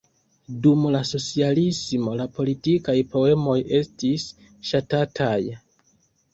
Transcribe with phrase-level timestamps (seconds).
[0.61, 4.29] Dum la socialismo la politikaj poemoj estis
[4.73, 5.39] ŝatataj.